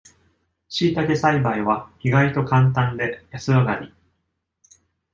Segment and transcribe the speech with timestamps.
[0.67, 3.93] しいたけ栽培は意外とカンタンで安上がり